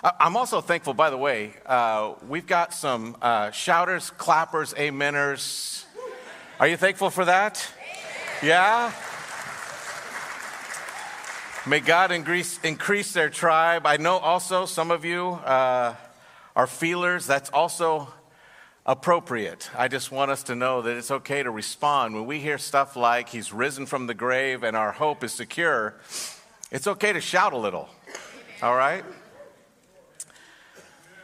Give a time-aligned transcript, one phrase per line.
[0.05, 5.85] I'm also thankful, by the way, uh, we've got some uh, shouters, clappers, ameners.
[6.59, 7.65] Are you thankful for that?
[8.43, 8.93] Yeah?
[11.69, 13.87] May God increase, increase their tribe.
[13.87, 15.95] I know also some of you uh,
[16.57, 17.29] are feelers.
[17.29, 18.13] That's also
[18.85, 19.71] appropriate.
[19.79, 22.17] I just want us to know that it's okay to respond.
[22.17, 25.95] When we hear stuff like, He's risen from the grave and our hope is secure,
[26.73, 27.89] it's okay to shout a little.
[28.63, 29.05] All right?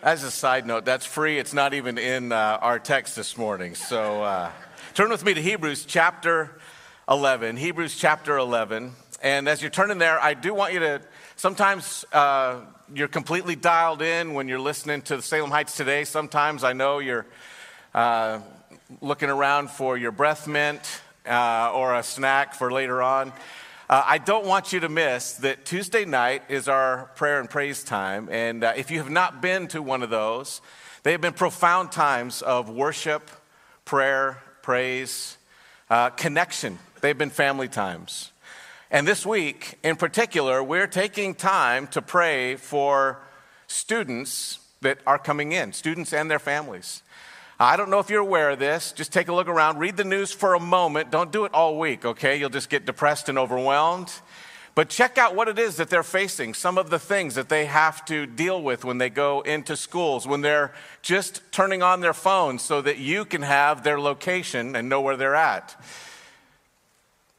[0.01, 1.41] As a side note, that's free.
[1.41, 3.75] It's not even in uh, our text this morning.
[3.75, 4.53] So uh,
[4.95, 6.57] turn with me to Hebrews chapter
[7.09, 7.57] 11.
[7.57, 8.93] Hebrews chapter 11.
[9.25, 11.03] And as you're turning there, I do want you to
[11.35, 12.61] sometimes uh,
[12.95, 16.05] you're completely dialed in when you're listening to the Salem Heights today.
[16.05, 17.27] Sometimes I know you're
[17.93, 18.39] uh,
[19.01, 23.33] looking around for your breath mint uh, or a snack for later on.
[23.91, 27.83] Uh, I don't want you to miss that Tuesday night is our prayer and praise
[27.83, 28.29] time.
[28.31, 30.61] And uh, if you have not been to one of those,
[31.05, 33.31] they have been profound times of worship,
[33.87, 35.39] prayer, praise,
[35.89, 36.79] uh, connection.
[37.01, 38.31] They've been family times.
[38.91, 43.19] And this week, in particular, we're taking time to pray for
[43.69, 47.03] students that are coming in, students and their families.
[47.61, 48.93] I don't know if you're aware of this.
[48.93, 51.11] Just take a look around, read the news for a moment.
[51.11, 52.37] Don't do it all week, okay?
[52.37, 54.13] You'll just get depressed and overwhelmed.
[54.77, 57.67] But check out what it is that they're facing, some of the things that they
[57.67, 62.13] have to deal with when they go into schools, when they're just turning on their
[62.13, 65.75] phones so that you can have their location and know where they're at.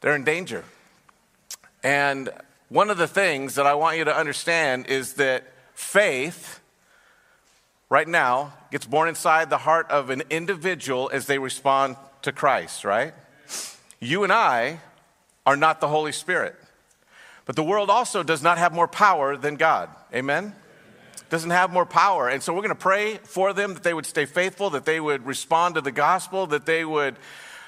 [0.01, 0.65] They're in danger.
[1.81, 2.29] And
[2.67, 6.59] one of the things that I want you to understand is that faith
[7.89, 12.85] right now gets born inside the heart of an individual as they respond to Christ,
[12.85, 13.13] right?
[13.99, 14.79] You and I
[15.45, 16.55] are not the Holy Spirit.
[17.45, 19.89] But the world also does not have more power than God.
[20.13, 20.53] Amen?
[21.31, 22.29] Doesn't have more power.
[22.29, 24.99] And so we're going to pray for them that they would stay faithful, that they
[24.99, 27.15] would respond to the gospel, that they would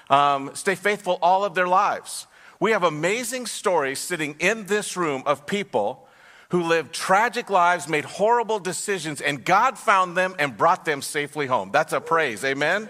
[0.09, 2.27] um, stay faithful all of their lives.
[2.59, 6.07] We have amazing stories sitting in this room of people
[6.51, 11.47] who lived tragic lives, made horrible decisions, and God found them and brought them safely
[11.47, 11.71] home.
[11.71, 12.43] That's a praise.
[12.43, 12.89] Amen?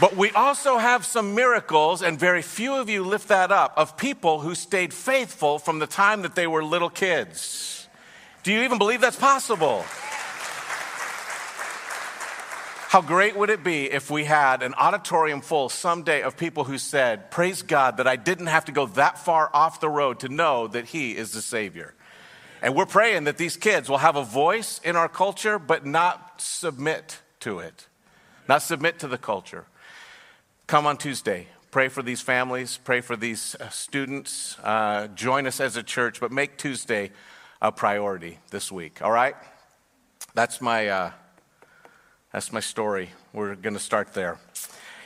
[0.00, 3.98] But we also have some miracles, and very few of you lift that up, of
[3.98, 7.86] people who stayed faithful from the time that they were little kids.
[8.42, 9.84] Do you even believe that's possible?
[12.92, 16.76] How great would it be if we had an auditorium full someday of people who
[16.76, 20.28] said, Praise God that I didn't have to go that far off the road to
[20.28, 21.94] know that He is the Savior.
[22.60, 26.42] And we're praying that these kids will have a voice in our culture, but not
[26.42, 27.86] submit to it,
[28.46, 29.64] not submit to the culture.
[30.66, 31.46] Come on Tuesday.
[31.70, 34.58] Pray for these families, pray for these uh, students.
[34.62, 37.10] Uh, join us as a church, but make Tuesday
[37.62, 39.36] a priority this week, all right?
[40.34, 40.88] That's my.
[40.88, 41.10] Uh,
[42.32, 43.10] that's my story.
[43.34, 44.38] We're going to start there.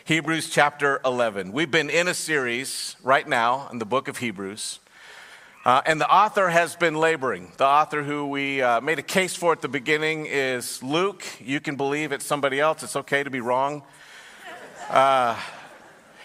[0.04, 1.50] Hebrews chapter 11.
[1.50, 4.78] We've been in a series right now in the book of Hebrews.
[5.64, 7.50] Uh, and the author has been laboring.
[7.56, 11.24] The author who we uh, made a case for at the beginning is Luke.
[11.40, 13.82] You can believe it's somebody else, it's okay to be wrong.
[14.88, 15.36] Uh,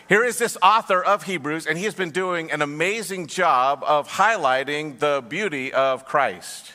[0.08, 4.08] here is this author of Hebrews, and he has been doing an amazing job of
[4.08, 6.74] highlighting the beauty of Christ.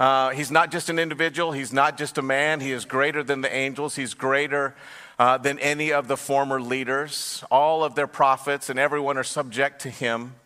[0.00, 3.42] Uh, he's not just an individual, he's not just a man, he is greater than
[3.42, 4.74] the angels, he's greater
[5.18, 7.44] uh, than any of the former leaders.
[7.50, 10.36] All of their prophets and everyone are subject to him.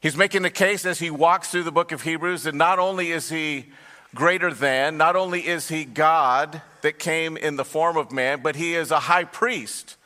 [0.00, 3.12] He's making the case as he walks through the book of Hebrews that not only
[3.12, 3.66] is he
[4.16, 8.56] greater than, not only is he God that came in the form of man, but
[8.56, 9.96] he is a high priest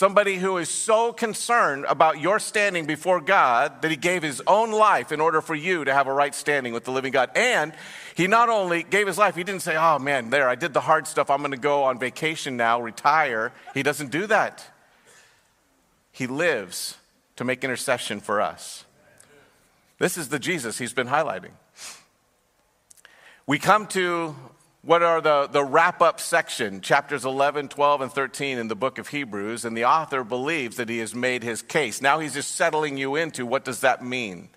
[0.00, 4.72] Somebody who is so concerned about your standing before God that he gave his own
[4.72, 7.28] life in order for you to have a right standing with the living God.
[7.36, 7.74] And
[8.14, 10.80] he not only gave his life, he didn't say, Oh man, there, I did the
[10.80, 11.28] hard stuff.
[11.28, 13.52] I'm going to go on vacation now, retire.
[13.74, 14.66] He doesn't do that.
[16.12, 16.96] He lives
[17.36, 18.86] to make intercession for us.
[19.98, 21.52] This is the Jesus he's been highlighting.
[23.46, 24.34] We come to
[24.82, 28.98] what are the, the wrap up section, chapters 11, 12, and 13 in the book
[28.98, 32.00] of Hebrews, and the author believes that he has made his case.
[32.00, 34.48] Now he's just settling you into what does that mean?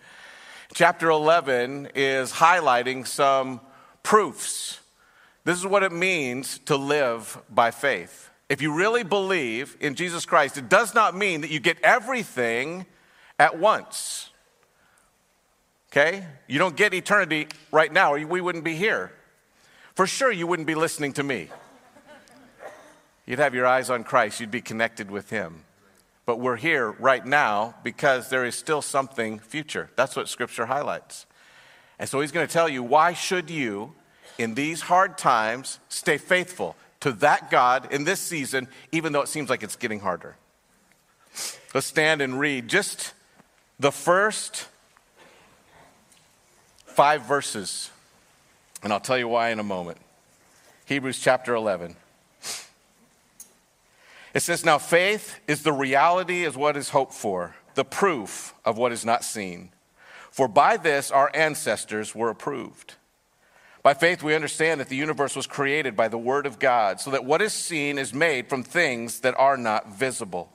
[0.73, 3.59] Chapter 11 is highlighting some
[4.01, 4.79] proofs.
[5.43, 8.29] This is what it means to live by faith.
[8.47, 12.85] If you really believe in Jesus Christ, it does not mean that you get everything
[13.37, 14.29] at once.
[15.91, 16.25] Okay?
[16.47, 19.11] You don't get eternity right now, or we wouldn't be here.
[19.95, 21.49] For sure, you wouldn't be listening to me.
[23.25, 25.63] You'd have your eyes on Christ, you'd be connected with Him.
[26.25, 29.89] But we're here right now because there is still something future.
[29.95, 31.25] That's what Scripture highlights.
[31.99, 33.93] And so He's going to tell you why should you,
[34.37, 39.27] in these hard times, stay faithful to that God in this season, even though it
[39.27, 40.35] seems like it's getting harder.
[41.73, 43.13] Let's stand and read just
[43.79, 44.67] the first
[46.85, 47.89] five verses
[48.83, 49.97] and I'll tell you why in a moment.
[50.85, 51.95] Hebrews chapter 11.
[54.33, 58.77] It says, Now faith is the reality of what is hoped for, the proof of
[58.77, 59.69] what is not seen.
[60.31, 62.95] For by this our ancestors were approved.
[63.83, 67.11] By faith, we understand that the universe was created by the Word of God, so
[67.11, 70.49] that what is seen is made from things that are not visible.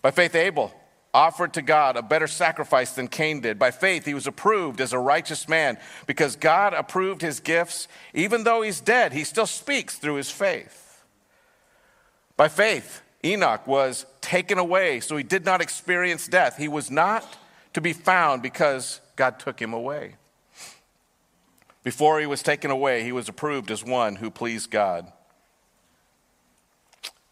[0.00, 0.72] By faith, Abel
[1.14, 3.58] offered to God a better sacrifice than Cain did.
[3.58, 7.88] By faith, he was approved as a righteous man because God approved his gifts.
[8.14, 11.04] Even though he's dead, he still speaks through his faith.
[12.36, 16.56] By faith, Enoch was taken away, so he did not experience death.
[16.56, 17.36] He was not
[17.74, 20.14] to be found because God took him away.
[21.82, 25.10] Before he was taken away, he was approved as one who pleased God.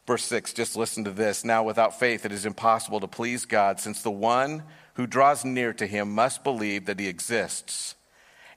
[0.06, 1.44] Verse 6, just listen to this.
[1.44, 4.62] Now, without faith, it is impossible to please God, since the one
[4.94, 7.96] who draws near to him must believe that he exists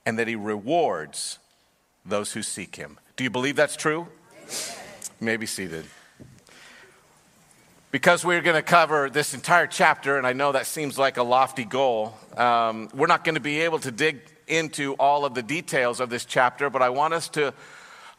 [0.06, 1.38] and that he rewards
[2.06, 2.98] those who seek him.
[3.16, 4.06] Do you believe that's true?
[5.20, 5.84] You may be seated.
[7.90, 11.24] Because we're going to cover this entire chapter, and I know that seems like a
[11.24, 15.42] lofty goal, um, we're not going to be able to dig into all of the
[15.42, 17.52] details of this chapter, but I want us to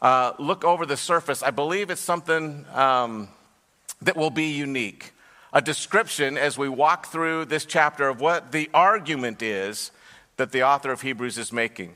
[0.02, 3.28] uh, look over the surface, I believe it's something um,
[4.02, 5.12] that will be unique.
[5.52, 9.92] A description as we walk through this chapter of what the argument is
[10.38, 11.94] that the author of Hebrews is making.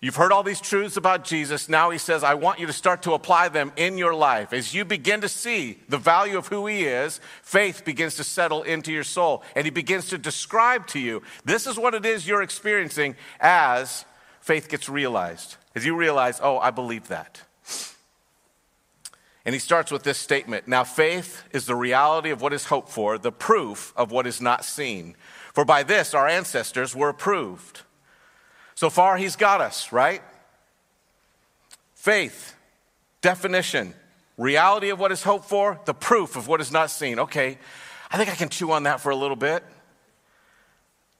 [0.00, 1.68] You've heard all these truths about Jesus.
[1.68, 4.52] Now he says, I want you to start to apply them in your life.
[4.52, 8.62] As you begin to see the value of who he is, faith begins to settle
[8.62, 9.44] into your soul.
[9.54, 14.04] And he begins to describe to you this is what it is you're experiencing as
[14.42, 15.56] faith gets realized.
[15.74, 17.40] As you realize, oh, I believe that.
[19.44, 22.90] And he starts with this statement Now, faith is the reality of what is hoped
[22.90, 25.16] for, the proof of what is not seen.
[25.54, 27.80] For by this our ancestors were approved.
[28.74, 30.22] So far, he's got us, right?
[31.94, 32.54] Faith,
[33.20, 33.94] definition,
[34.36, 37.18] reality of what is hoped for, the proof of what is not seen.
[37.18, 37.58] Okay,
[38.10, 39.62] I think I can chew on that for a little bit.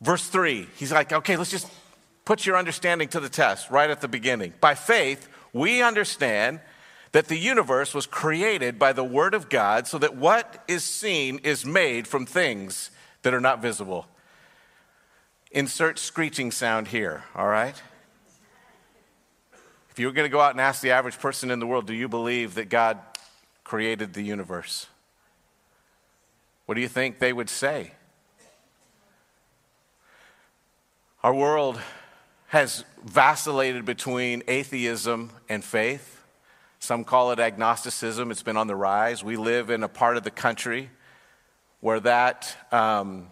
[0.00, 1.69] Verse 3, he's like, okay, let's just
[2.24, 4.52] put your understanding to the test right at the beginning.
[4.60, 6.60] By faith, we understand
[7.12, 11.38] that the universe was created by the Word of God so that what is seen
[11.44, 12.91] is made from things
[13.22, 14.06] that are not visible.
[15.50, 17.81] Insert screeching sound here, all right?
[19.91, 21.86] If you were going to go out and ask the average person in the world,
[21.86, 22.98] do you believe that God
[23.62, 24.86] created the universe?
[26.64, 27.93] What do you think they would say?
[31.22, 31.79] Our world
[32.53, 36.23] has vacillated between atheism and faith.
[36.81, 38.31] Some call it agnosticism.
[38.31, 39.25] It's been on the rise.
[39.25, 40.91] We live in a part of the country
[41.81, 43.29] where that um,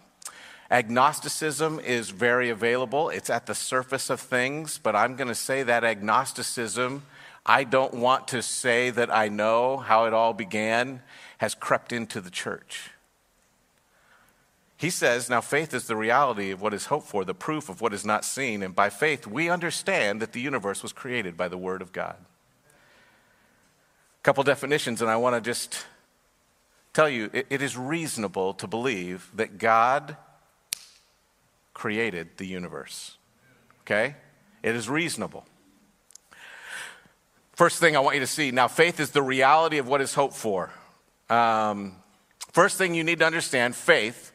[0.71, 3.09] agnosticism is very available.
[3.09, 7.03] It's at the surface of things, but I'm going to say that agnosticism,
[7.45, 11.03] I don't want to say that I know how it all began,
[11.37, 12.89] has crept into the church.
[14.81, 17.81] He says, Now faith is the reality of what is hoped for, the proof of
[17.81, 18.63] what is not seen.
[18.63, 22.15] And by faith, we understand that the universe was created by the Word of God.
[22.65, 25.85] A couple definitions, and I want to just
[26.93, 30.17] tell you it, it is reasonable to believe that God
[31.75, 33.17] created the universe.
[33.81, 34.15] Okay?
[34.63, 35.45] It is reasonable.
[37.53, 40.15] First thing I want you to see now, faith is the reality of what is
[40.15, 40.71] hoped for.
[41.29, 41.97] Um,
[42.51, 44.30] First thing you need to understand faith.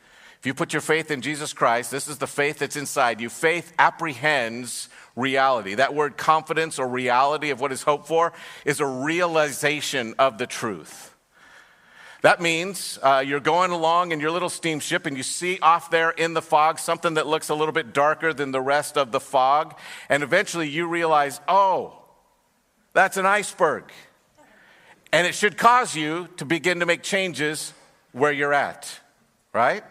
[0.46, 3.28] You put your faith in Jesus Christ, this is the faith that's inside you.
[3.28, 5.74] Faith apprehends reality.
[5.74, 8.32] That word confidence or reality of what is hoped for
[8.64, 11.12] is a realization of the truth.
[12.22, 16.10] That means uh, you're going along in your little steamship and you see off there
[16.10, 19.20] in the fog something that looks a little bit darker than the rest of the
[19.20, 19.76] fog.
[20.08, 21.98] And eventually you realize, oh,
[22.92, 23.90] that's an iceberg.
[25.12, 27.74] And it should cause you to begin to make changes
[28.12, 29.00] where you're at,
[29.52, 29.82] right?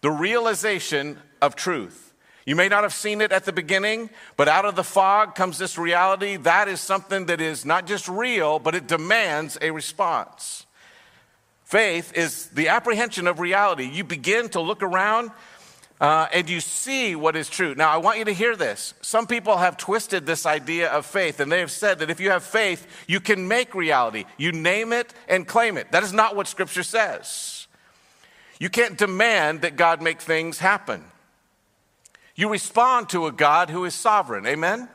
[0.00, 2.14] The realization of truth.
[2.46, 5.58] You may not have seen it at the beginning, but out of the fog comes
[5.58, 6.36] this reality.
[6.36, 10.64] That is something that is not just real, but it demands a response.
[11.64, 13.84] Faith is the apprehension of reality.
[13.84, 15.30] You begin to look around
[16.00, 17.74] uh, and you see what is true.
[17.74, 18.94] Now, I want you to hear this.
[19.02, 22.30] Some people have twisted this idea of faith, and they have said that if you
[22.30, 24.24] have faith, you can make reality.
[24.36, 25.92] You name it and claim it.
[25.92, 27.57] That is not what Scripture says.
[28.58, 31.04] You can't demand that God make things happen.
[32.34, 34.46] You respond to a God who is sovereign.
[34.46, 34.88] Amen?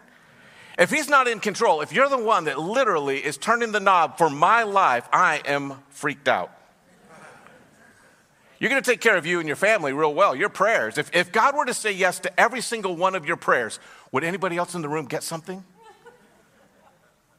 [0.77, 4.17] If He's not in control, if you're the one that literally is turning the knob
[4.17, 6.51] for my life, I am freaked out.
[8.59, 10.97] You're going to take care of you and your family real well, your prayers.
[10.97, 13.77] If, if God were to say yes to every single one of your prayers,
[14.13, 15.65] would anybody else in the room get something?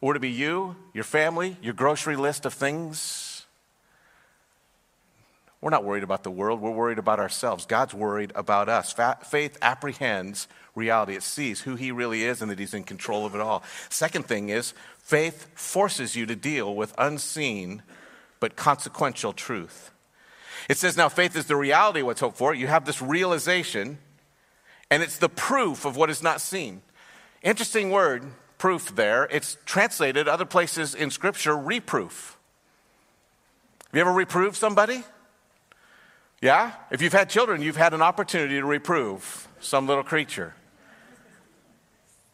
[0.02, 3.34] Or would it be you, your family, your grocery list of things?
[5.64, 7.64] We're not worried about the world, we're worried about ourselves.
[7.64, 8.92] God's worried about us.
[8.92, 13.25] Fa- faith apprehends reality, it sees who He really is and that He's in control
[13.25, 13.62] of it all.
[13.88, 17.83] Second thing is, faith forces you to deal with unseen
[18.40, 19.90] but consequential truth.
[20.68, 22.52] It says now faith is the reality of what's hoped for.
[22.52, 23.97] You have this realization,
[24.90, 26.83] and it's the proof of what is not seen.
[27.40, 28.23] Interesting word,
[28.59, 29.28] proof there.
[29.30, 32.37] It's translated other places in Scripture, reproof.
[33.87, 35.04] Have you ever reproved somebody?
[36.45, 36.73] Yeah?
[36.91, 40.53] If you've had children, you've had an opportunity to reprove some little creature.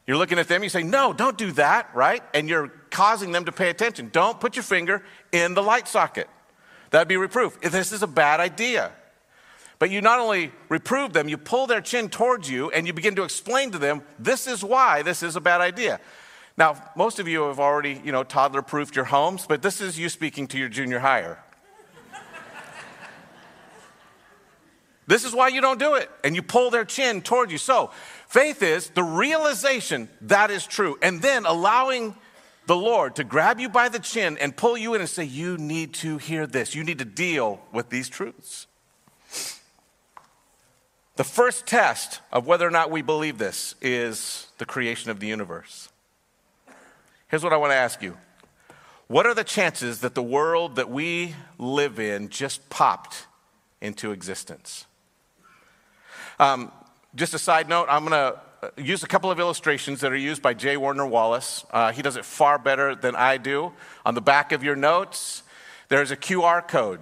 [0.05, 2.21] You're looking at them, you say, No, don't do that, right?
[2.35, 4.11] And you're causing them to pay attention.
[4.13, 6.27] Don't put your finger in the light socket.
[6.91, 7.61] That'd be reproof.
[7.61, 8.91] This is a bad idea.
[9.79, 13.15] But you not only reprove them, you pull their chin towards you and you begin
[13.15, 16.01] to explain to them, this is why this is a bad idea.
[16.57, 20.01] Now, most of you have already, you know, toddler proofed your homes, but this is
[20.01, 21.39] you speaking to your junior higher.
[25.11, 26.09] This is why you don't do it.
[26.23, 27.59] And you pull their chin toward you.
[27.59, 27.91] So,
[28.29, 32.15] faith is the realization that is true, and then allowing
[32.67, 35.59] the Lord to grab you by the chin and pull you in and say, You
[35.59, 36.77] need to hear this.
[36.77, 38.69] You need to deal with these truths.
[41.17, 45.27] The first test of whether or not we believe this is the creation of the
[45.27, 45.89] universe.
[47.27, 48.17] Here's what I want to ask you
[49.09, 53.27] What are the chances that the world that we live in just popped
[53.81, 54.87] into existence?
[56.41, 56.73] Um,
[57.15, 60.17] just a side note, I'm going to uh, use a couple of illustrations that are
[60.17, 60.79] used by J.
[60.79, 61.67] Warner Wallace.
[61.71, 63.73] Uh, he does it far better than I do.
[64.07, 65.43] On the back of your notes,
[65.91, 67.01] there's a QR code.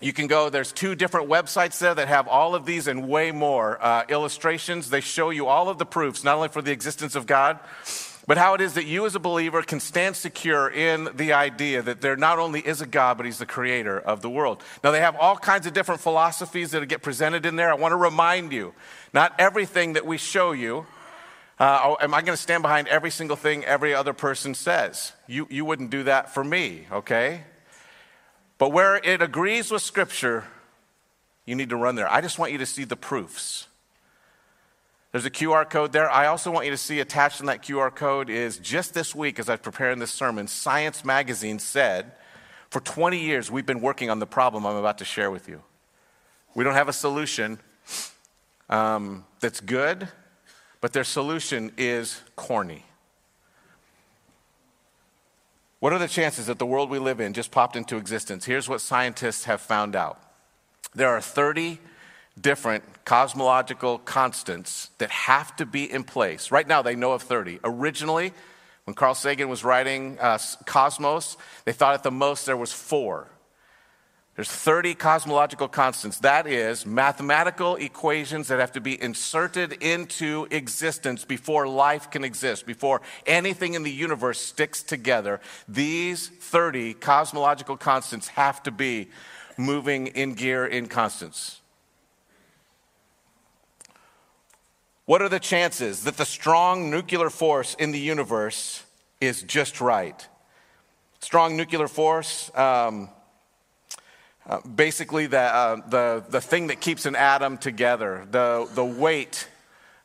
[0.00, 3.30] You can go, there's two different websites there that have all of these and way
[3.30, 4.90] more uh, illustrations.
[4.90, 7.60] They show you all of the proofs, not only for the existence of God,
[8.28, 11.80] but how it is that you as a believer can stand secure in the idea
[11.80, 14.62] that there not only is a God, but He's the creator of the world.
[14.84, 17.70] Now, they have all kinds of different philosophies that get presented in there.
[17.70, 18.74] I want to remind you
[19.14, 20.84] not everything that we show you.
[21.58, 25.14] Uh, oh, am I going to stand behind every single thing every other person says?
[25.26, 27.44] You, you wouldn't do that for me, okay?
[28.58, 30.44] But where it agrees with Scripture,
[31.46, 32.12] you need to run there.
[32.12, 33.67] I just want you to see the proofs.
[35.12, 36.10] There's a QR code there.
[36.10, 39.38] I also want you to see attached in that QR code is just this week,
[39.38, 42.12] as I was preparing this sermon, Science Magazine said,
[42.68, 45.62] for 20 years, we've been working on the problem I'm about to share with you.
[46.54, 47.58] We don't have a solution
[48.68, 50.08] um, that's good,
[50.82, 52.84] but their solution is corny.
[55.80, 58.44] What are the chances that the world we live in just popped into existence?
[58.44, 60.20] Here's what scientists have found out
[60.94, 61.78] there are 30
[62.40, 66.50] different cosmological constants that have to be in place.
[66.50, 67.60] Right now, they know of 30.
[67.64, 68.32] Originally,
[68.84, 73.28] when Carl Sagan was writing uh, Cosmos, they thought at the most there was four.
[74.38, 76.20] There's 30 cosmological constants.
[76.20, 82.64] That is mathematical equations that have to be inserted into existence before life can exist,
[82.64, 85.40] before anything in the universe sticks together.
[85.66, 89.08] These 30 cosmological constants have to be
[89.56, 91.57] moving in gear in constants.
[95.08, 98.84] What are the chances that the strong nuclear force in the universe
[99.22, 100.28] is just right?
[101.20, 102.50] Strong nuclear force.
[102.54, 103.08] Um,
[104.46, 109.48] Uh, basically, the, uh, the, the thing that keeps an atom together, the, the weight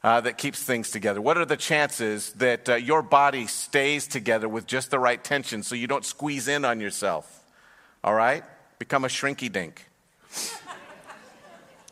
[0.03, 1.21] uh, that keeps things together.
[1.21, 5.63] What are the chances that uh, your body stays together with just the right tension
[5.63, 7.25] so you don't squeeze in on yourself?
[8.03, 8.43] All right?
[8.79, 9.85] Become a shrinky dink.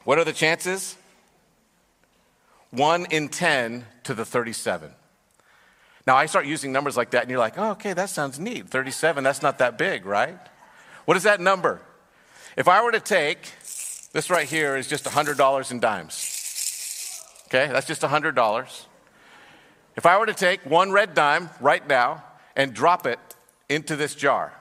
[0.05, 0.97] what are the chances?
[2.71, 4.91] 1 in 10 to the 37.
[6.07, 8.67] Now, I start using numbers like that, and you're like, oh, okay, that sounds neat.
[8.69, 10.37] 37, that's not that big, right?
[11.05, 11.81] What is that number?
[12.57, 13.53] If I were to take
[14.13, 17.23] this right here is just $100 in dimes.
[17.47, 18.85] Okay, that's just $100.
[19.95, 22.23] If I were to take one red dime right now
[22.55, 23.19] and drop it
[23.69, 24.53] into this jar,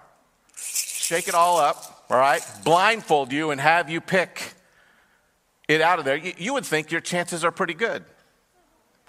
[0.57, 4.55] shake it all up, all right, blindfold you and have you pick
[5.71, 8.05] it out of there, you, you would think your chances are pretty good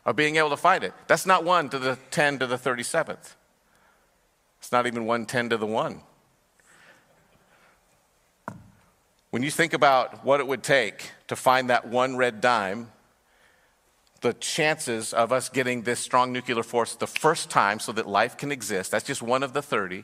[0.05, 0.93] of being able to find it.
[1.07, 3.35] That's not 1 to the 10 to the 37th.
[4.59, 6.01] It's not even 1 10 to the 1.
[9.31, 12.91] When you think about what it would take to find that one red dime,
[14.19, 18.37] the chances of us getting this strong nuclear force the first time so that life
[18.37, 20.03] can exist, that's just one of the 30,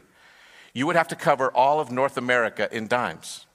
[0.73, 3.45] you would have to cover all of North America in dimes.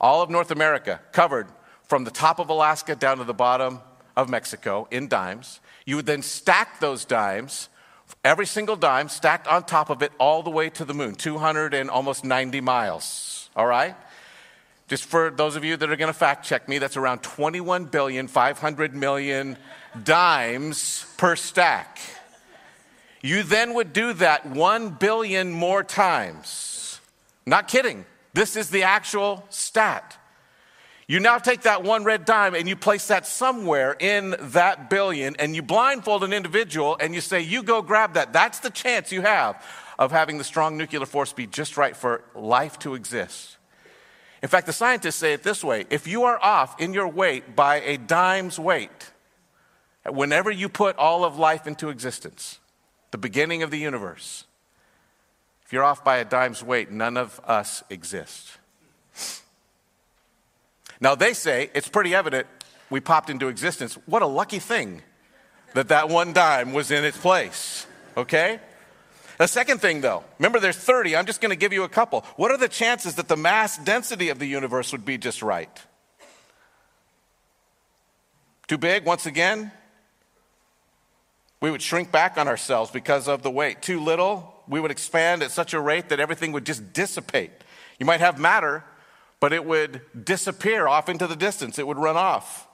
[0.00, 1.48] All of North America covered
[1.90, 3.80] from the top of Alaska down to the bottom
[4.16, 5.58] of Mexico in dimes.
[5.84, 7.68] You would then stack those dimes,
[8.22, 11.74] every single dime stacked on top of it all the way to the moon, 200
[11.74, 13.50] and almost 90 miles.
[13.56, 13.96] All right?
[14.86, 17.86] Just for those of you that are going to fact check me, that's around 21
[17.86, 19.58] billion 500 million
[20.04, 21.98] dimes per stack.
[23.20, 27.00] You then would do that 1 billion more times.
[27.46, 28.06] Not kidding.
[28.32, 30.16] This is the actual stat.
[31.10, 35.34] You now take that one red dime and you place that somewhere in that billion
[35.40, 38.32] and you blindfold an individual and you say, You go grab that.
[38.32, 39.60] That's the chance you have
[39.98, 43.56] of having the strong nuclear force be just right for life to exist.
[44.40, 47.56] In fact, the scientists say it this way if you are off in your weight
[47.56, 49.10] by a dime's weight,
[50.08, 52.60] whenever you put all of life into existence,
[53.10, 54.44] the beginning of the universe,
[55.64, 58.59] if you're off by a dime's weight, none of us exist.
[61.00, 62.46] Now, they say it's pretty evident
[62.90, 63.96] we popped into existence.
[64.06, 65.02] What a lucky thing
[65.74, 67.86] that that one dime was in its place,
[68.16, 68.60] okay?
[69.38, 71.16] The second thing, though, remember there's 30.
[71.16, 72.26] I'm just going to give you a couple.
[72.36, 75.70] What are the chances that the mass density of the universe would be just right?
[78.66, 79.72] Too big, once again?
[81.60, 83.80] We would shrink back on ourselves because of the weight.
[83.82, 87.50] Too little, we would expand at such a rate that everything would just dissipate.
[87.98, 88.84] You might have matter,
[89.40, 92.68] but it would disappear off into the distance, it would run off.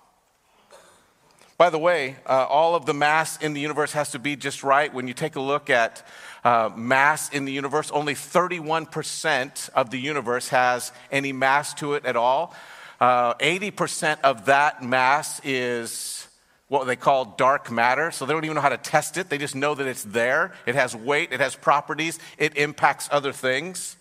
[1.58, 4.62] By the way, uh, all of the mass in the universe has to be just
[4.62, 4.92] right.
[4.92, 6.06] When you take a look at
[6.44, 12.04] uh, mass in the universe, only 31% of the universe has any mass to it
[12.04, 12.54] at all.
[13.00, 16.28] Uh, 80% of that mass is
[16.68, 18.10] what they call dark matter.
[18.10, 19.30] So they don't even know how to test it.
[19.30, 20.52] They just know that it's there.
[20.66, 23.96] It has weight, it has properties, it impacts other things.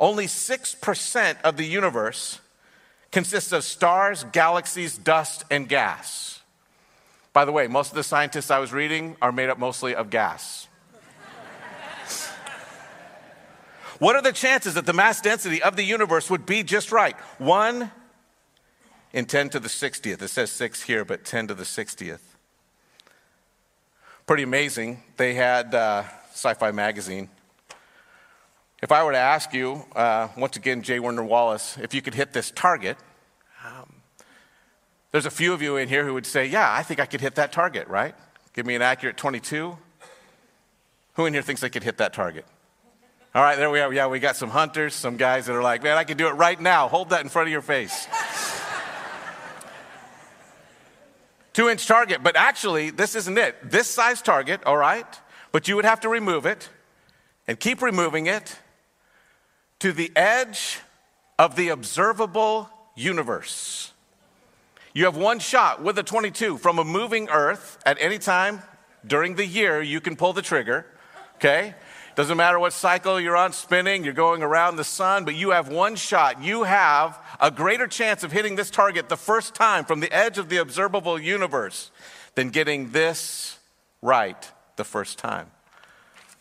[0.00, 2.40] Only 6% of the universe
[3.10, 6.40] consists of stars, galaxies, dust, and gas.
[7.32, 10.10] By the way, most of the scientists I was reading are made up mostly of
[10.10, 10.68] gas.
[13.98, 17.16] what are the chances that the mass density of the universe would be just right?
[17.38, 17.90] One
[19.12, 20.20] in 10 to the 60th.
[20.22, 22.20] It says six here, but 10 to the 60th.
[24.26, 25.02] Pretty amazing.
[25.16, 27.30] They had uh, Sci Fi Magazine.
[28.80, 31.00] If I were to ask you, uh, once again, J.
[31.00, 32.96] Warner Wallace, if you could hit this target,
[35.10, 37.20] there's a few of you in here who would say, Yeah, I think I could
[37.20, 38.14] hit that target, right?
[38.52, 39.78] Give me an accurate 22.
[41.14, 42.44] Who in here thinks they could hit that target?
[43.34, 43.92] All right, there we are.
[43.92, 46.32] Yeah, we got some hunters, some guys that are like, Man, I can do it
[46.32, 46.88] right now.
[46.88, 48.06] Hold that in front of your face.
[51.54, 53.56] Two inch target, but actually, this isn't it.
[53.70, 55.06] This size target, all right,
[55.52, 56.68] but you would have to remove it
[57.48, 58.58] and keep removing it
[59.80, 60.80] to the edge
[61.38, 63.92] of the observable universe.
[64.92, 68.62] You have one shot with a 22 from a moving earth at any time
[69.06, 69.80] during the year.
[69.80, 70.86] You can pull the trigger,
[71.36, 71.74] okay?
[72.16, 75.68] Doesn't matter what cycle you're on spinning, you're going around the sun, but you have
[75.68, 76.42] one shot.
[76.42, 80.36] You have a greater chance of hitting this target the first time from the edge
[80.36, 81.92] of the observable universe
[82.34, 83.58] than getting this
[84.02, 85.52] right the first time.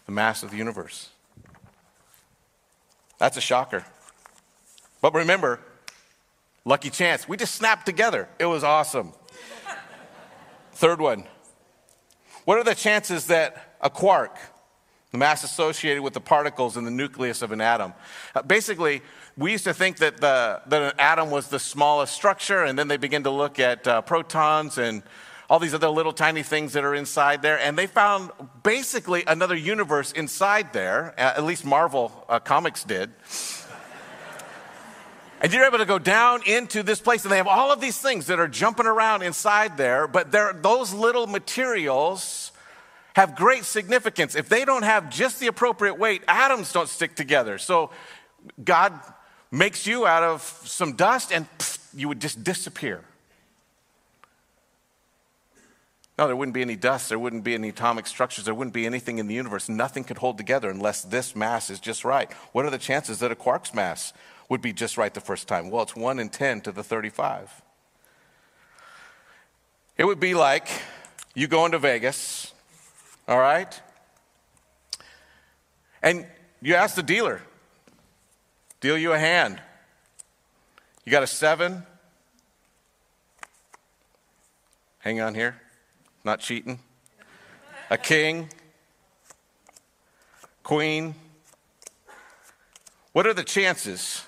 [0.08, 1.10] The mass of the universe.
[3.18, 3.86] That's a shocker.
[5.02, 5.60] But remember,
[6.68, 7.30] Lucky chance.
[7.30, 8.28] We just snapped together.
[8.40, 9.14] It was awesome.
[10.74, 11.24] Third one.
[12.44, 14.38] What are the chances that a quark,
[15.14, 17.94] the mass associated with the particles in the nucleus of an atom.
[18.36, 19.02] Uh, basically,
[19.38, 22.90] we used to think that, the, that an atom was the smallest structure, and then
[22.90, 25.04] they began to look at uh, protons and
[25.50, 28.32] all these other little tiny things that are inside there, and they found
[28.64, 33.12] basically another universe inside there, at least Marvel uh, Comics did.
[35.42, 37.98] and you're able to go down into this place, and they have all of these
[37.98, 42.52] things that are jumping around inside there, but those little materials
[43.16, 44.36] have great significance.
[44.36, 47.58] If they don't have just the appropriate weight, atoms don't stick together.
[47.58, 47.90] So
[48.64, 48.94] God
[49.50, 51.48] makes you out of some dust and
[51.96, 53.04] you would just disappear.
[56.18, 58.86] No, there wouldn't be any dust, there wouldn't be any atomic structures, there wouldn't be
[58.88, 59.70] anything in the universe.
[59.70, 62.32] Nothing could hold together unless this mass is just right.
[62.54, 64.14] What are the chances that a quark's mass
[64.50, 65.70] would be just right the first time?
[65.70, 67.62] Well, it's 1 in 10 to the 35.
[69.98, 70.68] It would be like
[71.36, 72.54] you go into Vegas
[73.28, 73.82] all right?
[76.02, 76.26] And
[76.62, 77.42] you ask the dealer,
[78.80, 79.62] deal you a hand.
[81.04, 81.84] You got a seven?
[85.00, 85.60] Hang on here,
[86.28, 86.80] not cheating.
[87.90, 88.50] A king,
[90.62, 91.16] queen.
[93.14, 94.26] What are the chances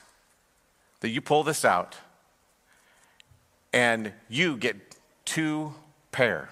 [1.02, 1.98] that you pull this out
[3.74, 4.78] and you get
[5.26, 5.74] two
[6.12, 6.50] pair?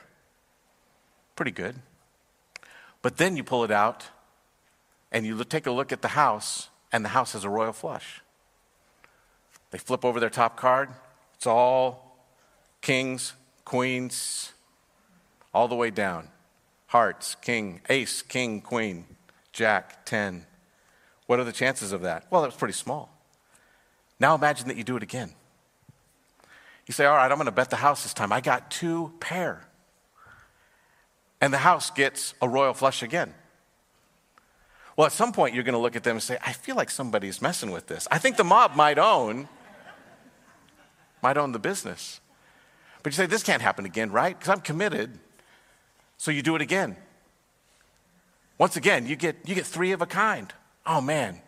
[1.37, 1.75] Pretty good.
[3.01, 4.07] But then you pull it out
[5.13, 8.21] and you take a look at the house, and the house has a royal flush.
[9.71, 10.89] They flip over their top card.
[11.35, 12.17] It's all
[12.81, 13.33] kings,
[13.63, 14.51] queens,
[15.53, 16.29] all the way down.
[16.87, 19.05] Hearts, king, ace, king, queen,
[19.51, 20.45] jack, 10.
[21.25, 22.25] What are the chances of that?
[22.29, 23.09] Well, that was pretty small.
[24.19, 25.33] Now imagine that you do it again.
[26.85, 28.31] You say, All right, I'm going to bet the house this time.
[28.31, 29.67] I got two pair
[31.41, 33.33] and the house gets a royal flush again.
[34.95, 36.89] Well, at some point, you're going to look at them and say, I feel like
[36.89, 38.07] somebody's messing with this.
[38.09, 39.47] I think the mob might own,
[41.21, 42.19] might own the business.
[43.03, 44.37] But you say, this can't happen again, right?
[44.37, 45.19] Because I'm committed.
[46.17, 46.95] So you do it again.
[48.57, 50.51] Once again, you get, you get three of a kind.
[50.85, 51.41] Oh man,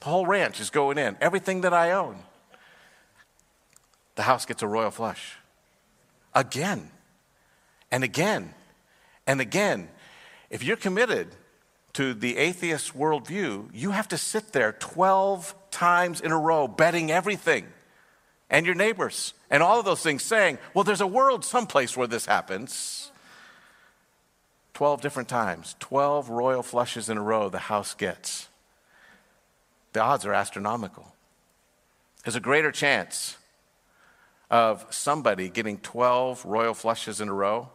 [0.00, 2.18] the whole ranch is going in, everything that I own.
[4.14, 5.36] The house gets a royal flush.
[6.34, 6.90] Again
[7.90, 8.54] and again
[9.28, 9.88] and again,
[10.48, 11.28] if you're committed
[11.92, 17.10] to the atheist worldview, you have to sit there 12 times in a row betting
[17.10, 17.66] everything
[18.48, 22.06] and your neighbors and all of those things, saying, Well, there's a world someplace where
[22.06, 23.12] this happens.
[24.78, 28.46] 12 different times, 12 royal flushes in a row the house gets.
[29.92, 31.12] The odds are astronomical.
[32.22, 33.36] There's a greater chance
[34.52, 37.70] of somebody getting 12 royal flushes in a row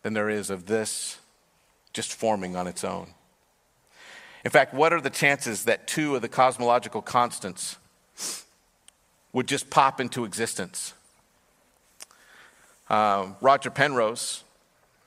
[0.00, 1.18] than there is of this
[1.92, 3.08] just forming on its own.
[4.46, 7.76] In fact, what are the chances that two of the cosmological constants
[9.34, 10.94] would just pop into existence?
[12.88, 14.44] Um, Roger Penrose,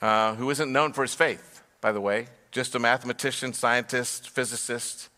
[0.06, 5.10] uh, who isn't known for his faith, by the way, just a mathematician, scientist, physicist.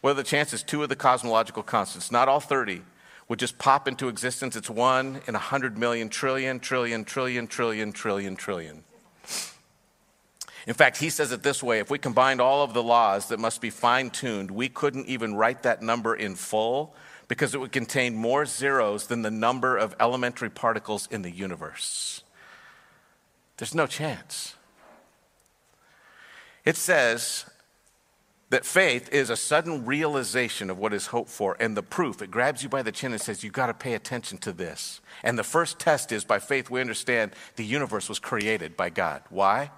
[0.00, 2.82] What are the chances two of the cosmological constants, not all 30,
[3.26, 4.54] would just pop into existence.
[4.54, 8.84] It's one in a hundred million trillion, trillion, trillion, trillion, trillion, trillion.
[10.68, 13.40] In fact, he says it this way if we combined all of the laws that
[13.40, 16.94] must be fine tuned, we couldn't even write that number in full
[17.26, 22.23] because it would contain more zeros than the number of elementary particles in the universe.
[23.56, 24.54] There's no chance.
[26.64, 27.44] It says
[28.50, 32.30] that faith is a sudden realization of what is hoped for, and the proof, it
[32.30, 35.00] grabs you by the chin and says, You've got to pay attention to this.
[35.22, 39.22] And the first test is by faith, we understand the universe was created by God.
[39.28, 39.70] Why?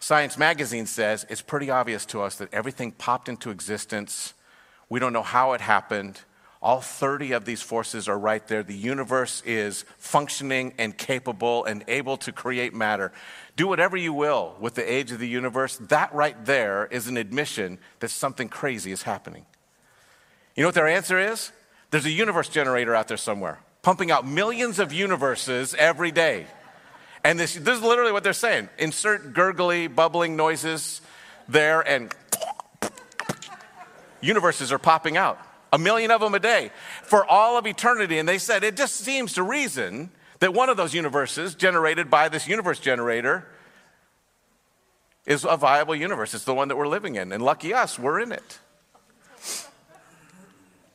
[0.00, 4.34] Science Magazine says it's pretty obvious to us that everything popped into existence.
[4.88, 6.20] We don't know how it happened.
[6.62, 8.62] All 30 of these forces are right there.
[8.62, 13.12] The universe is functioning and capable and able to create matter.
[13.56, 15.76] Do whatever you will with the age of the universe.
[15.76, 19.44] That right there is an admission that something crazy is happening.
[20.54, 21.52] You know what their answer is?
[21.90, 26.46] There's a universe generator out there somewhere, pumping out millions of universes every day.
[27.22, 28.68] And this, this is literally what they're saying.
[28.78, 31.00] Insert gurgly, bubbling noises
[31.48, 32.14] there, and
[34.20, 35.38] universes are popping out.
[35.76, 36.70] A million of them a day
[37.02, 38.18] for all of eternity.
[38.18, 40.08] And they said it just seems to reason
[40.38, 43.46] that one of those universes, generated by this universe generator,
[45.26, 46.32] is a viable universe.
[46.32, 47.30] It's the one that we're living in.
[47.30, 48.58] And lucky us, we're in it.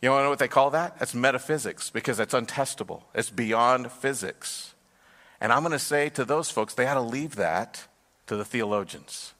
[0.02, 0.98] You know what they call that?
[0.98, 4.74] That's metaphysics because it's untestable, it's beyond physics.
[5.40, 7.86] And I'm going to say to those folks, they ought to leave that
[8.26, 9.36] to the theologians.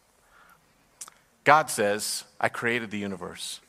[1.46, 3.60] God says, I created the universe.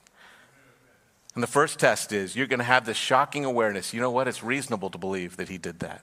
[1.35, 3.95] And the first test is you're going to have this shocking awareness.
[3.95, 4.29] You know what?
[4.29, 6.03] It's reasonable to believe that He did that.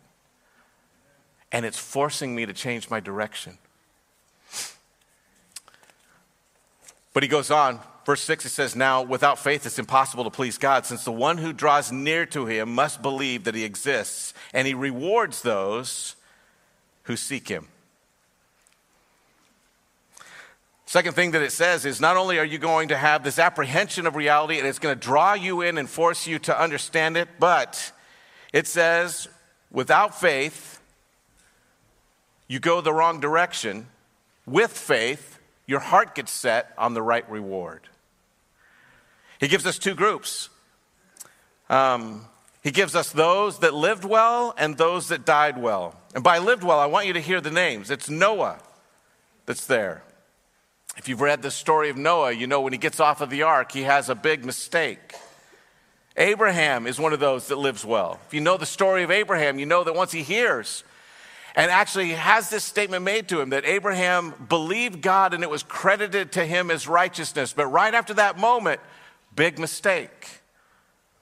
[1.51, 3.57] And it's forcing me to change my direction.
[7.13, 10.57] But he goes on, verse 6, he says, Now, without faith, it's impossible to please
[10.57, 14.67] God, since the one who draws near to him must believe that he exists, and
[14.67, 16.15] he rewards those
[17.03, 17.67] who seek him.
[20.89, 24.07] Second thing that it says is not only are you going to have this apprehension
[24.07, 27.29] of reality and it's going to draw you in and force you to understand it,
[27.37, 27.91] but
[28.53, 29.27] it says
[29.71, 30.81] without faith,
[32.47, 33.85] you go the wrong direction.
[34.47, 37.81] With faith, your heart gets set on the right reward.
[39.39, 40.49] He gives us two groups.
[41.69, 42.25] Um,
[42.63, 46.01] he gives us those that lived well and those that died well.
[46.15, 47.91] And by lived well, I want you to hear the names.
[47.91, 48.57] It's Noah
[49.45, 50.01] that's there.
[50.99, 53.43] If you've read the story of Noah, you know when he gets off of the
[53.43, 55.15] ark, he has a big mistake.
[56.17, 58.19] Abraham is one of those that lives well.
[58.27, 60.83] If you know the story of Abraham, you know that once he hears
[61.55, 65.63] and actually has this statement made to him that Abraham believed God and it was
[65.63, 67.53] credited to him as righteousness.
[67.53, 68.81] But right after that moment,
[69.33, 70.41] big mistake.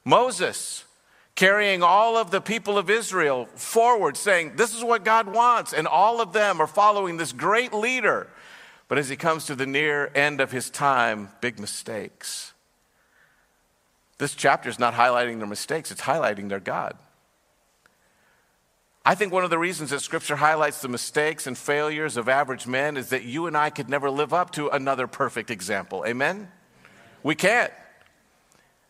[0.04, 0.86] Moses
[1.36, 5.72] carrying all of the people of Israel forward, saying, This is what God wants.
[5.72, 8.28] And all of them are following this great leader.
[8.88, 12.54] But as he comes to the near end of his time, big mistakes.
[14.18, 16.98] This chapter is not highlighting their mistakes, it's highlighting their God.
[19.06, 22.68] I think one of the reasons that Scripture highlights the mistakes and failures of average
[22.68, 26.04] men is that you and I could never live up to another perfect example.
[26.06, 26.52] Amen?
[27.24, 27.72] We can't.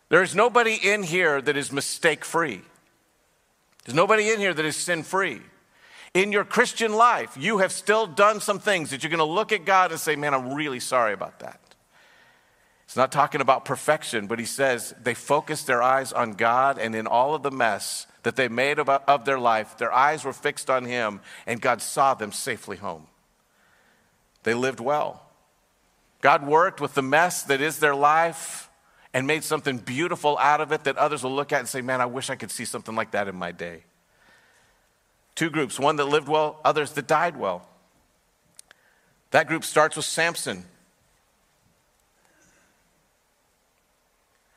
[0.08, 2.62] There is nobody in here that is mistake free.
[3.84, 5.40] There's nobody in here that is sin free.
[6.14, 9.52] In your Christian life, you have still done some things that you're going to look
[9.52, 11.60] at God and say, Man, I'm really sorry about that.
[12.84, 16.94] It's not talking about perfection, but he says they focused their eyes on God, and
[16.94, 20.32] in all of the mess, that they made of, of their life, their eyes were
[20.32, 23.06] fixed on Him, and God saw them safely home.
[24.42, 25.22] They lived well.
[26.20, 28.70] God worked with the mess that is their life
[29.12, 32.00] and made something beautiful out of it that others will look at and say, Man,
[32.00, 33.84] I wish I could see something like that in my day.
[35.38, 37.64] Two groups one that lived well, others that died well.
[39.30, 40.64] That group starts with Samson.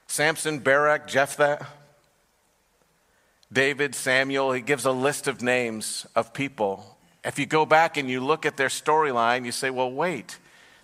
[0.08, 1.67] Samson, Barak, Jephthah,
[3.54, 6.98] David, Samuel, he gives a list of names of people.
[7.24, 10.39] If you go back and you look at their storyline, you say, well, wait,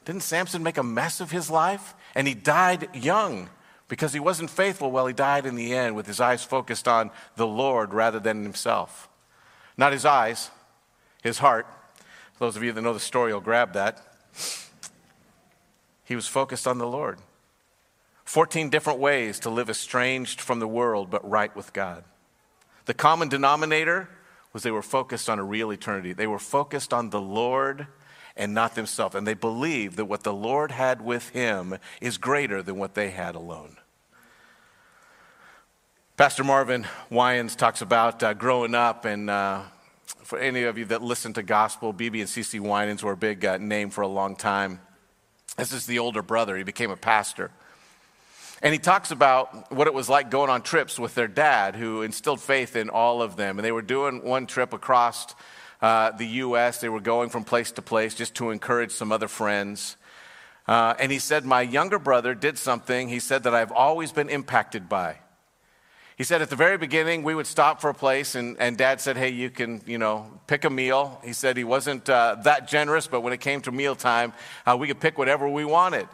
[0.05, 1.95] didn't Samson make a mess of his life?
[2.13, 3.49] And he died young
[3.87, 4.91] because he wasn't faithful.
[4.91, 8.43] Well, he died in the end with his eyes focused on the Lord rather than
[8.43, 9.06] himself.
[9.77, 10.49] Not his eyes,
[11.21, 11.67] his heart.
[12.33, 14.01] For Those of you that know the story will grab that.
[16.03, 17.19] He was focused on the Lord.
[18.25, 22.03] 14 different ways to live estranged from the world but right with God.
[22.85, 24.09] The common denominator
[24.53, 26.13] was they were focused on a real eternity.
[26.13, 27.87] They were focused on the Lord
[28.35, 29.15] and not themselves.
[29.15, 33.09] And they believed that what the Lord had with him is greater than what they
[33.09, 33.77] had alone.
[36.17, 39.61] Pastor Marvin Winans talks about uh, growing up, and uh,
[40.23, 43.45] for any of you that listen to gospel, BeBe and CeCe Winans were a big
[43.45, 44.79] uh, name for a long time.
[45.57, 46.57] This is the older brother.
[46.57, 47.51] He became a pastor.
[48.63, 52.01] And he talks about what it was like going on trips with their dad, who
[52.01, 53.59] instilled faith in all of them.
[53.59, 55.35] And they were doing one trip across
[55.83, 59.27] uh, the U.S., they were going from place to place just to encourage some other
[59.27, 59.97] friends.
[60.67, 64.29] Uh, and he said, My younger brother did something, he said, that I've always been
[64.29, 65.17] impacted by.
[66.17, 68.99] He said at the very beginning, we would stop for a place, and, and dad
[68.99, 71.21] said, Hey, you can, you know, pick a meal.
[71.23, 74.33] He said he wasn't uh, that generous, but when it came to mealtime,
[74.65, 76.07] uh, we could pick whatever we wanted.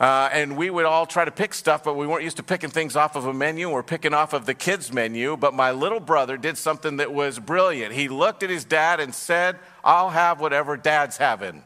[0.00, 2.70] Uh, and we would all try to pick stuff, but we weren't used to picking
[2.70, 3.68] things off of a menu.
[3.68, 5.36] We're picking off of the kids' menu.
[5.36, 7.92] But my little brother did something that was brilliant.
[7.92, 11.62] He looked at his dad and said, I'll have whatever dad's having.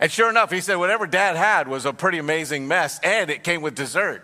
[0.00, 3.44] and sure enough, he said, whatever dad had was a pretty amazing mess, and it
[3.44, 4.22] came with dessert.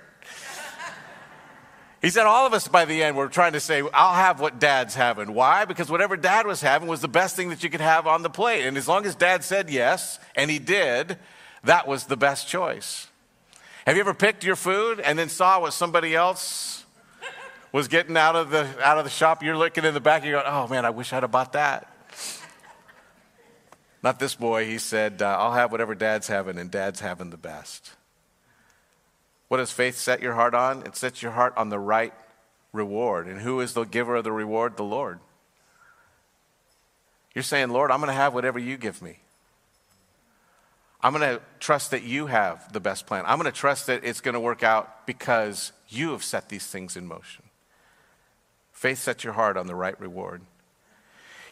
[2.02, 4.58] He said, all of us by the end were trying to say, I'll have what
[4.58, 5.34] dad's having.
[5.34, 5.64] Why?
[5.64, 8.28] Because whatever dad was having was the best thing that you could have on the
[8.28, 8.66] plate.
[8.66, 11.16] And as long as dad said yes, and he did,
[11.62, 13.06] that was the best choice.
[13.86, 16.84] Have you ever picked your food and then saw what somebody else
[17.70, 19.40] was getting out of the, out of the shop?
[19.44, 21.88] You're looking in the back, you're going, oh man, I wish I'd have bought that.
[24.02, 24.66] Not this boy.
[24.66, 27.92] He said, uh, I'll have whatever dad's having, and dad's having the best.
[29.52, 30.80] What does faith set your heart on?
[30.86, 32.14] It sets your heart on the right
[32.72, 33.26] reward.
[33.26, 34.78] And who is the giver of the reward?
[34.78, 35.20] The Lord.
[37.34, 39.18] You're saying, Lord, I'm going to have whatever you give me.
[41.02, 43.24] I'm going to trust that you have the best plan.
[43.26, 46.66] I'm going to trust that it's going to work out because you have set these
[46.66, 47.44] things in motion.
[48.72, 50.40] Faith sets your heart on the right reward.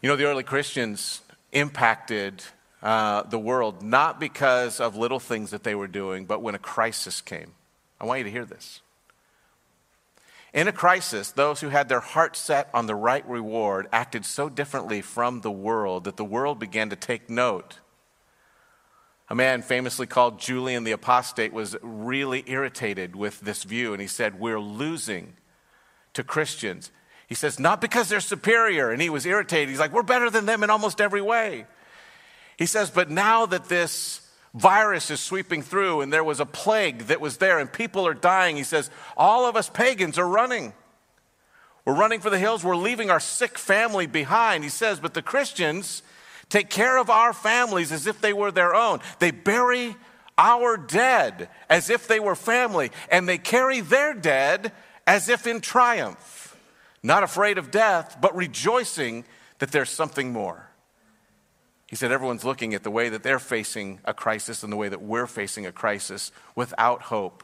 [0.01, 1.21] You know, the early Christians
[1.53, 2.45] impacted
[2.83, 6.59] uh, the world not because of little things that they were doing, but when a
[6.59, 7.53] crisis came.
[8.01, 8.81] I want you to hear this.
[10.53, 14.49] In a crisis, those who had their heart set on the right reward acted so
[14.49, 17.79] differently from the world that the world began to take note.
[19.29, 24.09] A man famously called Julian the Apostate was really irritated with this view, and he
[24.09, 25.35] said, We're losing
[26.15, 26.91] to Christians.
[27.29, 29.69] He says, Not because they're superior, and he was irritated.
[29.69, 31.67] He's like, We're better than them in almost every way.
[32.59, 34.20] He says, But now that this
[34.55, 38.15] virus is sweeping through and there was a plague that was there and people are
[38.15, 38.57] dying.
[38.57, 40.73] He says, All of us pagans are running.
[41.85, 42.63] We're running for the hills.
[42.63, 44.65] We're leaving our sick family behind.
[44.65, 46.03] He says, But the Christians
[46.49, 49.01] take care of our families as if they were their own.
[49.19, 49.97] They bury
[50.37, 54.73] our dead as if they were family, and they carry their dead
[55.07, 56.57] as if in triumph,
[57.03, 59.25] not afraid of death, but rejoicing
[59.59, 60.70] that there's something more.
[61.91, 64.89] He said, Everyone's looking at the way that they're facing a crisis and the way
[64.89, 67.43] that we're facing a crisis without hope,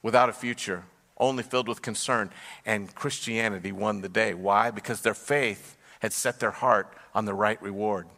[0.00, 0.84] without a future,
[1.18, 2.30] only filled with concern.
[2.64, 4.32] And Christianity won the day.
[4.32, 4.70] Why?
[4.70, 8.08] Because their faith had set their heart on the right reward.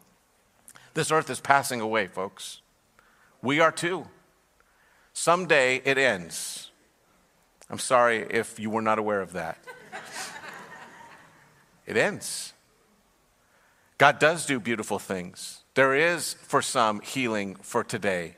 [0.93, 2.61] This earth is passing away, folks.
[3.41, 4.07] We are too.
[5.11, 6.71] Someday it ends.
[7.69, 9.57] I'm sorry if you were not aware of that.
[11.85, 12.52] it ends.
[13.97, 15.61] God does do beautiful things.
[15.75, 18.35] There is, for some, healing for today.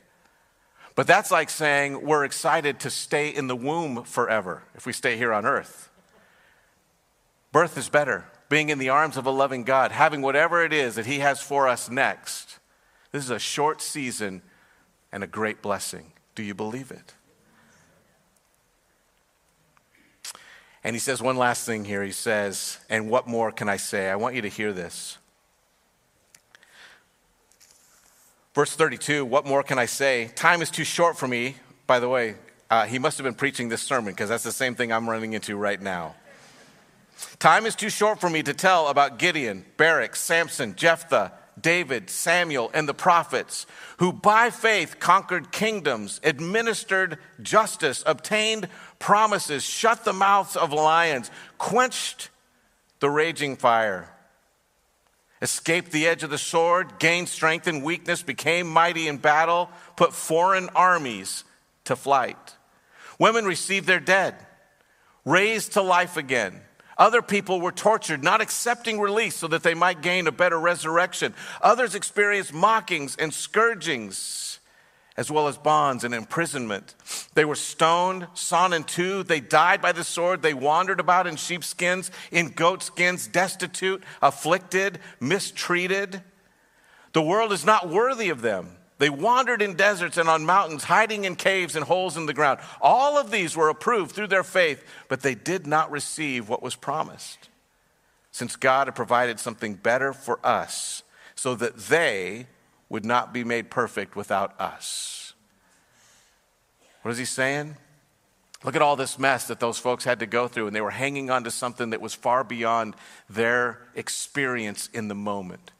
[0.94, 5.16] But that's like saying we're excited to stay in the womb forever if we stay
[5.16, 5.90] here on earth.
[7.52, 8.26] Birth is better.
[8.48, 11.40] Being in the arms of a loving God, having whatever it is that He has
[11.40, 12.58] for us next.
[13.12, 14.42] This is a short season
[15.12, 16.12] and a great blessing.
[16.34, 17.14] Do you believe it?
[20.84, 22.04] And he says one last thing here.
[22.04, 24.08] He says, And what more can I say?
[24.08, 25.18] I want you to hear this.
[28.56, 30.30] Verse 32, what more can I say?
[30.34, 31.56] Time is too short for me.
[31.86, 32.36] By the way,
[32.70, 35.34] uh, he must have been preaching this sermon because that's the same thing I'm running
[35.34, 36.14] into right now.
[37.38, 42.70] Time is too short for me to tell about Gideon, Barak, Samson, Jephthah, David, Samuel,
[42.72, 43.66] and the prophets,
[43.98, 52.30] who by faith conquered kingdoms, administered justice, obtained promises, shut the mouths of lions, quenched
[53.00, 54.15] the raging fire
[55.42, 60.12] escaped the edge of the sword, gained strength in weakness, became mighty in battle, put
[60.12, 61.44] foreign armies
[61.84, 62.56] to flight.
[63.18, 64.34] Women received their dead,
[65.24, 66.60] raised to life again.
[66.98, 71.34] Other people were tortured, not accepting release so that they might gain a better resurrection.
[71.60, 74.55] Others experienced mockings and scourgings
[75.16, 76.94] as well as bonds and imprisonment.
[77.34, 79.22] They were stoned, sawn in two.
[79.22, 80.42] They died by the sword.
[80.42, 86.22] They wandered about in sheepskins, in goatskins, destitute, afflicted, mistreated.
[87.12, 88.76] The world is not worthy of them.
[88.98, 92.60] They wandered in deserts and on mountains, hiding in caves and holes in the ground.
[92.80, 96.74] All of these were approved through their faith, but they did not receive what was
[96.74, 97.50] promised.
[98.32, 101.02] Since God had provided something better for us,
[101.34, 102.46] so that they
[102.88, 105.32] would not be made perfect without us.
[107.02, 107.76] What is he saying?
[108.64, 110.90] Look at all this mess that those folks had to go through, and they were
[110.90, 112.96] hanging on to something that was far beyond
[113.28, 115.70] their experience in the moment.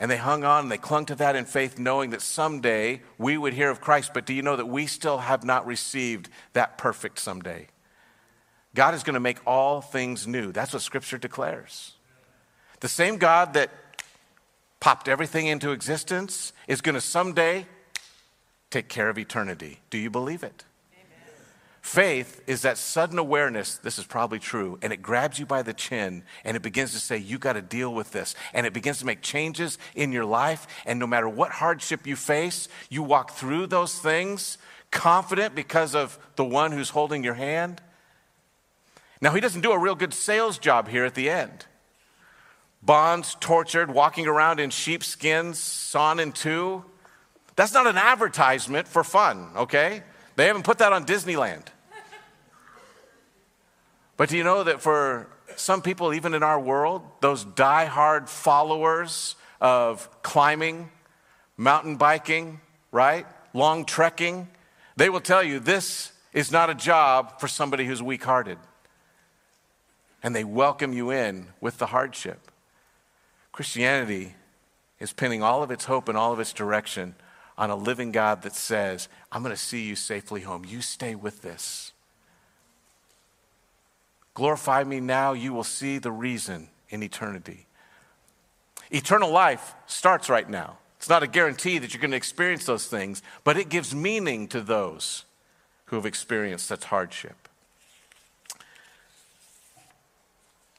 [0.00, 3.36] And they hung on and they clung to that in faith, knowing that someday we
[3.36, 4.12] would hear of Christ.
[4.12, 7.68] But do you know that we still have not received that perfect someday?
[8.74, 10.52] God is going to make all things new.
[10.52, 11.92] That's what Scripture declares.
[12.80, 13.70] The same God that
[14.84, 17.64] popped everything into existence, is going to someday
[18.68, 19.80] take care of eternity.
[19.88, 20.62] Do you believe it?
[21.80, 25.72] Faith is that sudden awareness, this is probably true, and it grabs you by the
[25.72, 28.34] chin and it begins to say, You got to deal with this.
[28.52, 30.66] And it begins to make changes in your life.
[30.84, 34.58] And no matter what hardship you face, you walk through those things
[34.90, 37.80] confident because of the one who's holding your hand.
[39.22, 41.64] Now, he doesn't do a real good sales job here at the end
[42.84, 46.84] bonds, tortured, walking around in sheepskins, sawn in two.
[47.56, 50.02] That's not an advertisement for fun, okay?
[50.36, 51.66] They haven't put that on Disneyland.
[54.16, 59.36] But do you know that for some people, even in our world, those die-hard followers
[59.60, 60.90] of climbing,
[61.56, 62.60] mountain biking,
[62.92, 63.26] right?
[63.52, 64.48] Long trekking,
[64.96, 68.58] they will tell you this is not a job for somebody who's weak hearted.
[70.22, 72.50] And they welcome you in with the hardship.
[73.54, 74.34] Christianity
[74.98, 77.14] is pinning all of its hope and all of its direction
[77.56, 80.64] on a living God that says, I'm going to see you safely home.
[80.66, 81.92] You stay with this.
[84.34, 87.66] Glorify me now, you will see the reason in eternity.
[88.90, 90.78] Eternal life starts right now.
[90.96, 94.48] It's not a guarantee that you're going to experience those things, but it gives meaning
[94.48, 95.26] to those
[95.84, 97.48] who have experienced such hardship.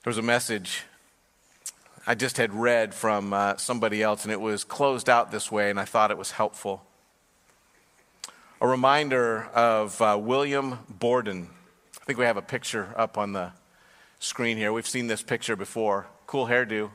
[0.04, 0.84] There was a message
[2.08, 5.72] I just had read from uh, somebody else, and it was closed out this way,
[5.72, 6.86] and I thought it was helpful.
[8.62, 11.50] A reminder of uh, William Borden.
[12.00, 13.54] I think we have a picture up on the
[14.20, 14.72] screen here.
[14.72, 16.06] We've seen this picture before.
[16.28, 16.92] Cool hairdo.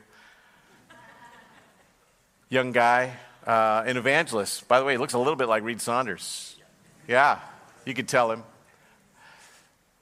[2.49, 4.69] Young guy, uh, an evangelist.
[4.69, 6.55] By the way, he looks a little bit like Reed Saunders.
[7.09, 7.41] Yeah,
[7.85, 8.45] you could tell him.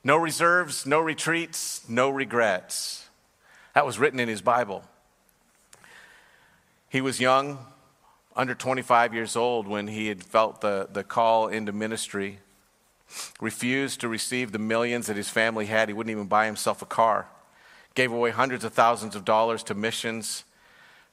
[0.05, 3.09] No reserves, no retreats, no regrets.
[3.73, 4.85] That was written in his Bible.
[6.89, 7.59] He was young,
[8.35, 12.39] under 25 years old, when he had felt the, the call into ministry,
[13.41, 15.89] refused to receive the millions that his family had.
[15.89, 17.27] He wouldn't even buy himself a car,
[17.95, 20.45] gave away hundreds of thousands of dollars to missions.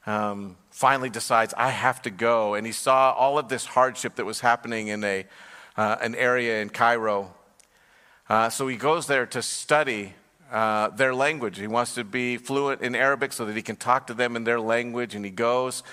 [0.06, 2.54] Um, finally decides, I have to go.
[2.54, 5.26] And he saw all of this hardship that was happening in a,
[5.78, 7.34] uh, an area in Cairo
[8.28, 10.14] uh, so he goes there to study
[10.56, 11.58] uh, their language.
[11.60, 14.45] He wants to be fluent in Arabic so that he can talk to them in
[14.45, 15.14] their language.
[15.14, 15.84] And he goes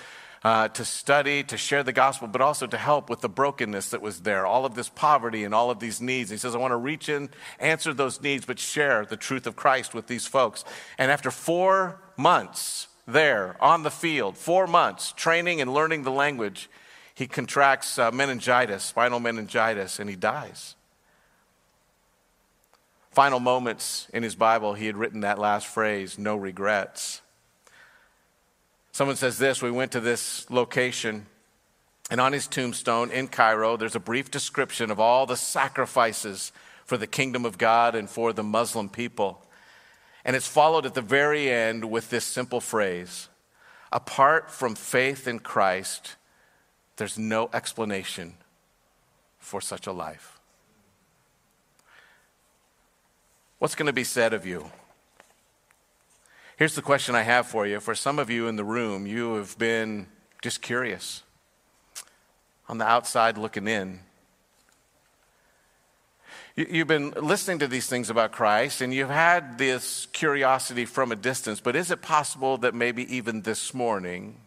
[0.41, 4.01] uh, to study, to share the gospel, but also to help with the brokenness that
[4.01, 6.29] was there, all of this poverty and all of these needs.
[6.29, 9.57] He says, I want to reach in, answer those needs, but share the truth of
[9.57, 10.63] Christ with these folks.
[10.97, 16.69] And after four months there on the field, four months training and learning the language,
[17.13, 20.75] he contracts uh, meningitis, spinal meningitis, and he dies
[23.13, 27.21] final moments in his Bible, he had written that last phrase, no regrets.
[28.91, 31.25] Someone says this We went to this location,
[32.09, 36.51] and on his tombstone in Cairo, there's a brief description of all the sacrifices
[36.85, 39.45] for the kingdom of God and for the Muslim people.
[40.25, 43.29] And it's followed at the very end with this simple phrase
[43.91, 46.15] Apart from faith in Christ,
[46.97, 48.35] there's no explanation
[49.37, 50.39] for such a life.
[53.63, 54.69] What's going to be said of you?
[56.57, 57.79] Here's the question I have for you.
[57.79, 60.07] For some of you in the room, you have been
[60.41, 61.23] just curious,
[62.67, 64.01] on the outside looking in.
[66.57, 71.15] You've been listening to these things about Christ and you've had this curiosity from a
[71.15, 74.41] distance, but is it possible that maybe even this morning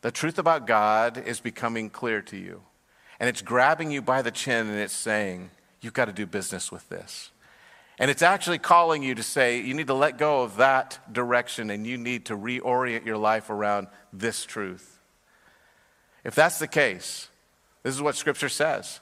[0.00, 2.62] the truth about God is becoming clear to you?
[3.20, 5.50] And it's grabbing you by the chin and it's saying,
[5.82, 7.30] You've got to do business with this.
[7.98, 11.70] And it's actually calling you to say, you need to let go of that direction
[11.70, 14.98] and you need to reorient your life around this truth.
[16.24, 17.28] If that's the case,
[17.82, 19.00] this is what Scripture says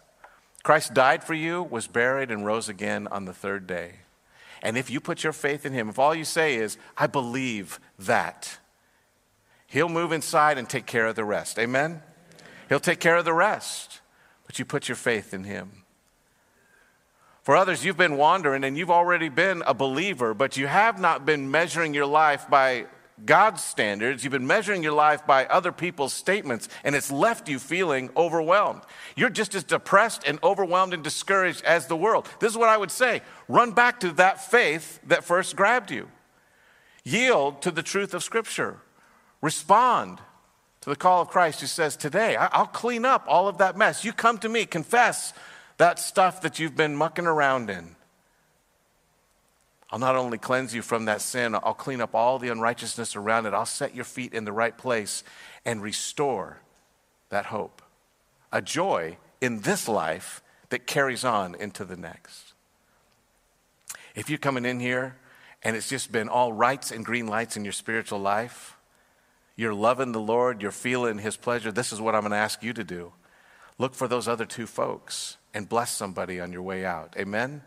[0.62, 3.94] Christ died for you, was buried, and rose again on the third day.
[4.62, 7.80] And if you put your faith in Him, if all you say is, I believe
[7.98, 8.58] that,
[9.66, 11.58] He'll move inside and take care of the rest.
[11.58, 12.02] Amen?
[12.68, 14.00] He'll take care of the rest.
[14.46, 15.81] But you put your faith in Him.
[17.42, 21.26] For others, you've been wandering and you've already been a believer, but you have not
[21.26, 22.86] been measuring your life by
[23.24, 24.22] God's standards.
[24.22, 28.82] You've been measuring your life by other people's statements, and it's left you feeling overwhelmed.
[29.16, 32.28] You're just as depressed and overwhelmed and discouraged as the world.
[32.38, 36.08] This is what I would say run back to that faith that first grabbed you.
[37.04, 38.78] Yield to the truth of Scripture.
[39.40, 40.20] Respond
[40.82, 44.04] to the call of Christ who says, Today, I'll clean up all of that mess.
[44.04, 45.32] You come to me, confess
[45.82, 47.96] that stuff that you've been mucking around in.
[49.90, 53.46] I'll not only cleanse you from that sin, I'll clean up all the unrighteousness around
[53.46, 53.52] it.
[53.52, 55.24] I'll set your feet in the right place
[55.64, 56.60] and restore
[57.30, 57.82] that hope.
[58.52, 62.52] A joy in this life that carries on into the next.
[64.14, 65.16] If you're coming in here
[65.64, 68.76] and it's just been all rights and green lights in your spiritual life,
[69.56, 72.62] you're loving the Lord, you're feeling His pleasure, this is what I'm going to ask
[72.62, 73.12] you to do.
[73.78, 77.14] Look for those other two folks and bless somebody on your way out.
[77.18, 77.62] Amen?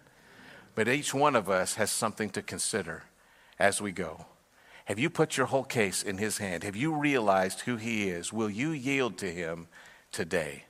[0.74, 3.04] But each one of us has something to consider
[3.60, 4.26] as we go.
[4.86, 6.64] Have you put your whole case in His hand?
[6.64, 8.32] Have you realized who He is?
[8.32, 9.68] Will you yield to Him
[10.12, 10.66] today?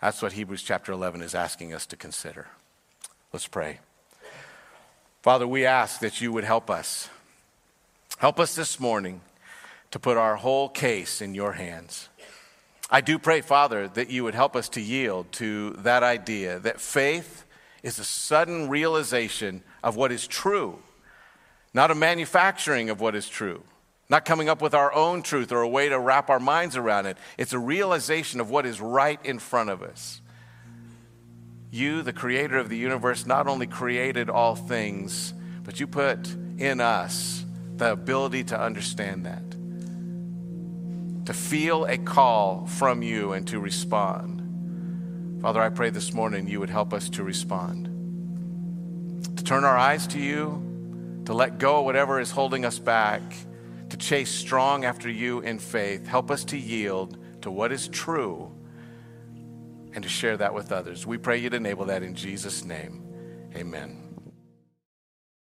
[0.00, 2.48] That's what Hebrews chapter 11 is asking us to consider.
[3.32, 3.80] Let's pray.
[5.22, 7.08] Father, we ask that you would help us.
[8.18, 9.20] Help us this morning
[9.90, 12.08] to put our whole case in your hands.
[12.90, 16.80] I do pray, Father, that you would help us to yield to that idea that
[16.80, 17.44] faith
[17.82, 20.80] is a sudden realization of what is true,
[21.72, 23.62] not a manufacturing of what is true,
[24.08, 27.06] not coming up with our own truth or a way to wrap our minds around
[27.06, 27.16] it.
[27.38, 30.20] It's a realization of what is right in front of us.
[31.70, 35.32] You, the creator of the universe, not only created all things,
[35.62, 36.28] but you put
[36.58, 37.44] in us
[37.76, 39.49] the ability to understand that,
[41.26, 45.40] to feel a call from you and to respond.
[45.42, 47.86] Father, I pray this morning you would help us to respond,
[49.36, 53.22] to turn our eyes to you, to let go of whatever is holding us back
[53.90, 56.06] to chase strong after you in faith.
[56.06, 58.52] Help us to yield to what is true
[59.92, 61.06] and to share that with others.
[61.06, 63.02] We pray you'd enable that in Jesus' name.
[63.56, 64.09] Amen.